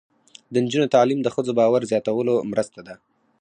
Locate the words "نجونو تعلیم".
0.65-1.19